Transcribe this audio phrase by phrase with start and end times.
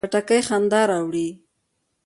[0.05, 1.27] خټکی خندا راوړي.